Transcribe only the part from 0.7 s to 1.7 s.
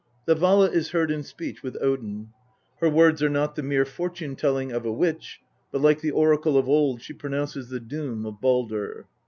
heard in speech